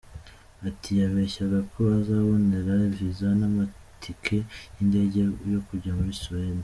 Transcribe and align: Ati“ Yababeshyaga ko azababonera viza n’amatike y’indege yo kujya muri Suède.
Ati“ 0.67 0.89
Yababeshyaga 0.99 1.59
ko 1.71 1.79
azababonera 1.99 2.71
viza 2.97 3.27
n’amatike 3.39 4.37
y’indege 4.75 5.19
yo 5.53 5.59
kujya 5.67 5.91
muri 5.97 6.13
Suède. 6.23 6.59